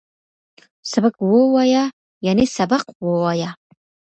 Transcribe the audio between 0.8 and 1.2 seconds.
سبک